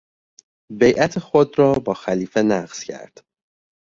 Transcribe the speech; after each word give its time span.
بیعت 0.79 1.19
خود 1.19 1.59
را 1.59 1.73
با 1.73 1.93
خلیفه 1.93 2.41
نقض 2.41 2.83
کرد. 2.83 3.21